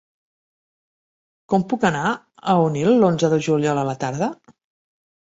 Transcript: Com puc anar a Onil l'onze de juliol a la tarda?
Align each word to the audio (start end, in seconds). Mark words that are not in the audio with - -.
Com 1.53 1.65
puc 1.73 1.85
anar 1.89 2.05
a 2.13 2.55
Onil 2.69 2.89
l'onze 3.05 3.29
de 3.35 3.39
juliol 3.49 3.83
a 3.83 3.85
la 3.91 3.95
tarda? 4.05 4.31